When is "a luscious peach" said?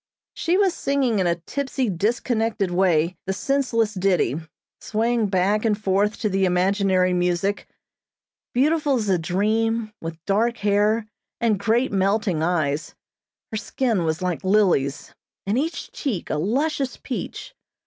16.31-17.53